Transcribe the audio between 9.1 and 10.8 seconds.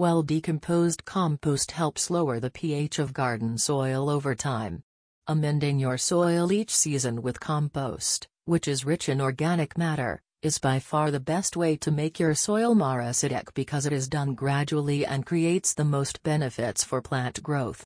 in organic matter, is by